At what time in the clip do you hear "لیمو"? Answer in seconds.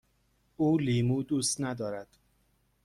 0.77-1.23